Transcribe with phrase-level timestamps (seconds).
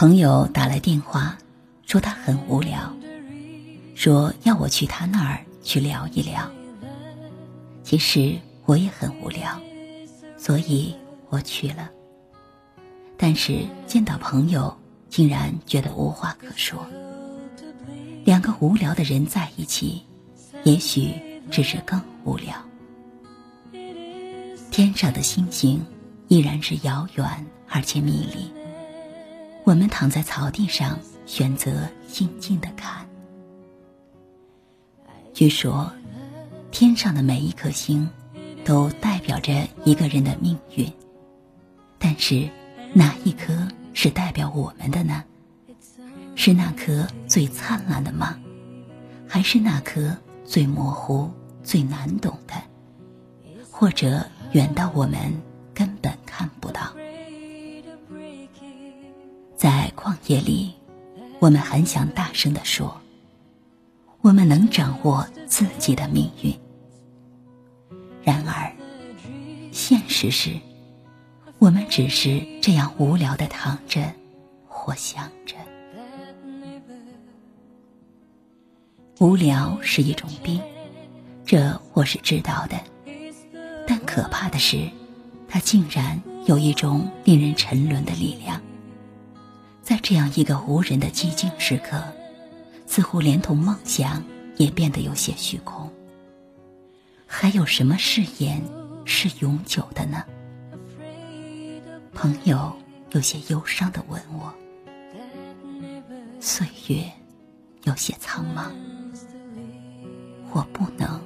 [0.00, 1.36] 朋友打来电话，
[1.86, 2.90] 说他很无聊，
[3.94, 6.50] 说要我去他那儿去聊一聊。
[7.82, 8.34] 其实
[8.64, 9.60] 我也很无聊，
[10.38, 10.96] 所以
[11.28, 11.90] 我去了。
[13.18, 14.74] 但是见到朋友，
[15.10, 16.82] 竟然觉得无话可说。
[18.24, 20.02] 两个无聊的人在一起，
[20.64, 21.12] 也许
[21.50, 22.56] 只是更无聊。
[24.70, 25.84] 天上的星星
[26.28, 28.59] 依然是遥远而且迷离。
[29.70, 33.08] 我们躺在草地上，选择静静的看。
[35.32, 35.88] 据说，
[36.72, 38.10] 天上的每一颗星，
[38.64, 40.92] 都代表着一个人的命运。
[42.00, 42.50] 但是，
[42.92, 45.22] 哪一颗是代表我们的呢？
[46.34, 48.36] 是那颗最灿烂的吗？
[49.28, 50.12] 还是那颗
[50.44, 51.30] 最模糊、
[51.62, 52.54] 最难懂的？
[53.70, 55.32] 或者远到我们
[55.72, 56.89] 根本看不到？
[60.02, 60.72] 旷野里，
[61.40, 62.98] 我们很想大声地说
[64.22, 66.58] ：“我们能掌握自己的命运。”
[68.24, 68.72] 然而，
[69.72, 70.58] 现实是，
[71.58, 74.00] 我们只是这样无聊的躺着
[74.66, 75.54] 或想着。
[79.18, 80.58] 无聊是一种病，
[81.44, 82.80] 这我是知道的。
[83.86, 84.88] 但可怕的是，
[85.46, 88.58] 它竟然有一种令人沉沦的力量。
[89.82, 92.02] 在这样一个无人的寂静时刻，
[92.86, 94.22] 似乎连同梦想
[94.56, 95.90] 也变得有些虚空。
[97.26, 98.62] 还有什么誓言
[99.04, 100.24] 是永久的呢？
[102.12, 102.76] 朋友
[103.12, 104.52] 有些忧伤的问我。
[106.40, 107.04] 岁月
[107.84, 108.70] 有些苍茫，
[110.52, 111.20] 我不能，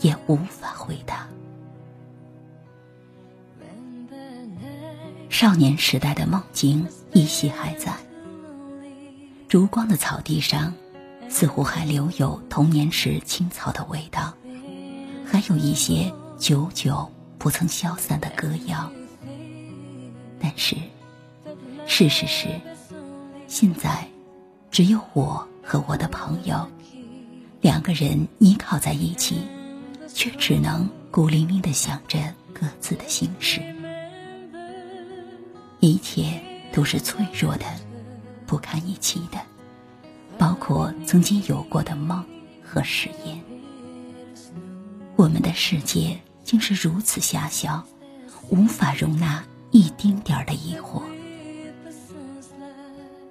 [0.00, 1.28] 也无法回答。
[5.40, 7.96] 少年时代的梦境依稀还在，
[9.48, 10.70] 烛光的草地上，
[11.30, 14.34] 似乎还留有童年时青草的味道，
[15.24, 18.92] 还有一些久久不曾消散的歌谣。
[20.38, 20.76] 但是，
[21.86, 22.48] 事实是，
[23.48, 24.06] 现在
[24.70, 26.68] 只有我和我的朋友
[27.62, 29.40] 两个人依靠在一起，
[30.06, 32.18] 却只能孤零零的想着
[32.52, 33.62] 各自的心事。
[35.80, 36.38] 一切
[36.72, 37.64] 都是脆弱的，
[38.46, 39.40] 不堪一击的，
[40.36, 42.22] 包括曾经有过的梦
[42.62, 43.42] 和誓言。
[45.16, 47.82] 我们的世界竟是如此狭小，
[48.50, 51.02] 无法容纳一丁点儿的疑惑。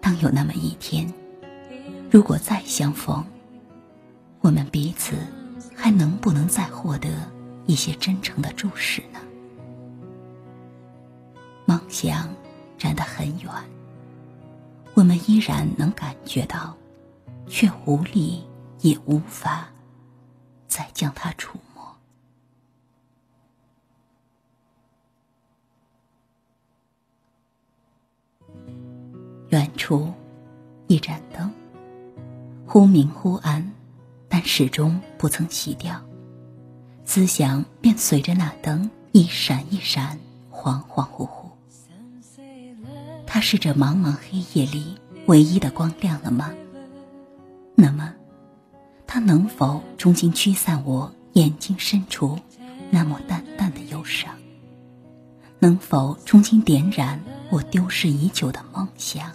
[0.00, 1.12] 当有那么一天，
[2.10, 3.24] 如果再相逢，
[4.40, 5.16] 我们彼此
[5.74, 7.08] 还能不能再获得
[7.66, 9.18] 一些真诚的注视呢？
[11.66, 12.32] 梦想
[12.78, 13.50] 站得很远，
[14.94, 16.76] 我们依然能感觉到，
[17.48, 18.44] 却无力
[18.80, 19.68] 也无法
[20.68, 21.84] 再将它触摸。
[29.48, 30.12] 远处，
[30.86, 31.52] 一盏灯，
[32.64, 33.72] 忽明忽暗，
[34.28, 36.00] 但始终不曾熄掉，
[37.04, 40.16] 思想便随着那灯一闪一闪，
[40.52, 41.45] 恍恍惚惚。
[43.36, 46.54] 它是这茫茫黑夜里唯一的光亮了吗？
[47.74, 48.14] 那么，
[49.06, 52.38] 它能否重新驱散我眼睛深处
[52.90, 54.34] 那抹淡淡的忧伤？
[55.58, 59.30] 能否重新点燃我丢失已久的梦想？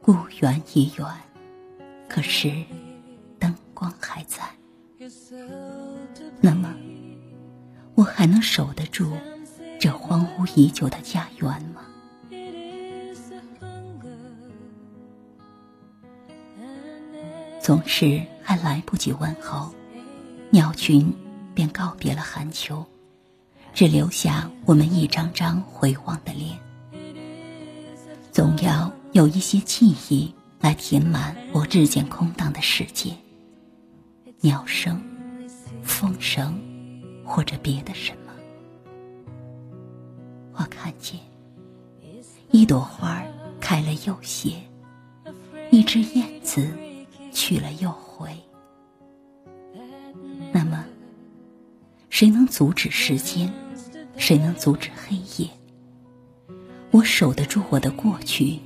[0.00, 1.06] 故园已远，
[2.08, 2.52] 可是
[3.40, 4.44] 灯光还在。
[6.40, 6.72] 那么，
[7.96, 9.12] 我还能守得住？
[9.80, 11.80] 这荒芜已久的家园吗？
[17.62, 19.72] 总是还来不及问候，
[20.50, 21.10] 鸟群
[21.54, 22.84] 便告别了寒秋，
[23.72, 26.58] 只留下我们一张张回望的脸。
[28.30, 33.16] 总要有一些记忆来填满我日渐空荡的世界。
[34.42, 35.02] 鸟声、
[35.82, 36.60] 风声，
[37.24, 38.12] 或者别的什。
[42.60, 43.24] 一朵花
[43.58, 44.52] 开了又谢，
[45.70, 46.68] 一只燕子
[47.32, 48.28] 去了又回。
[50.52, 50.84] 那么，
[52.10, 53.50] 谁能阻止时间？
[54.18, 55.48] 谁能阻止黑夜？
[56.90, 58.60] 我守得住我的过去，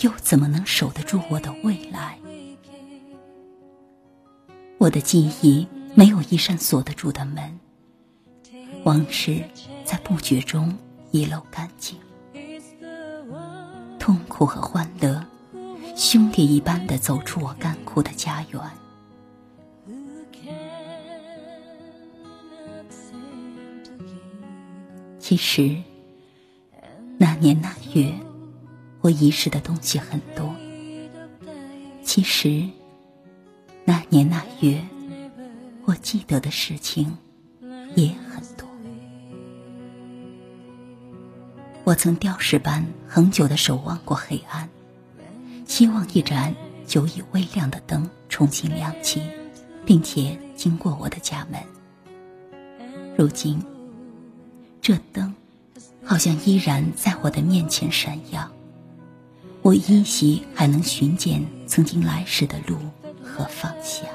[0.00, 2.18] 又怎么能守得住我的未来？
[4.78, 7.60] 我的记忆没有一扇锁得住的门，
[8.82, 9.40] 往事
[9.84, 10.76] 在不觉中。
[11.12, 11.96] 遗漏干净，
[14.10, 15.24] 痛苦和欢乐，
[15.94, 18.60] 兄弟一般的走出我干枯的家园。
[25.20, 25.80] 其实，
[27.18, 28.12] 那年那月，
[29.00, 30.52] 我遗失的东西很多。
[32.02, 32.68] 其实，
[33.84, 34.84] 那年那月，
[35.84, 37.16] 我记得的事情
[37.94, 38.68] 也很多。
[41.90, 44.68] 我曾吊石般恒久的守望过黑暗，
[45.66, 46.54] 希望一盏
[46.86, 49.20] 久已微亮的灯重新亮起，
[49.84, 51.60] 并且经过我的家门。
[53.18, 53.60] 如今。
[54.80, 55.34] 这灯，
[56.04, 58.48] 好像依然在我的面前闪耀。
[59.60, 62.76] 我依稀还能寻见曾经来时的路
[63.20, 64.06] 和方向。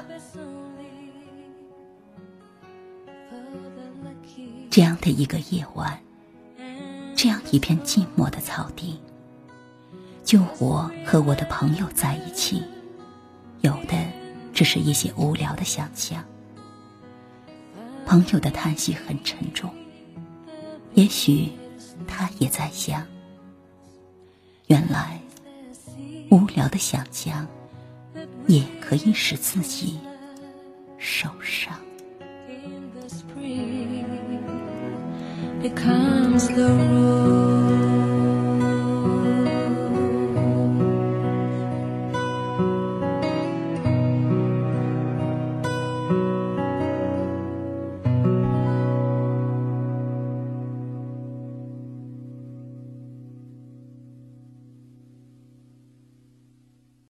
[4.70, 6.00] 这样的一个夜晚，
[7.16, 9.00] 这样一片寂寞的草地，
[10.22, 12.62] 就我和我的朋友在一起，
[13.62, 13.96] 有的
[14.52, 16.22] 只是一些无聊的想象。
[18.04, 19.72] 朋友的叹息很沉重。
[20.92, 21.50] 也许
[22.06, 23.06] 他也在想，
[24.66, 25.18] 原来
[26.30, 27.46] 无聊的想象
[28.46, 29.98] 也可以使自己
[30.98, 31.74] 受伤。
[35.68, 37.65] Becomes the rule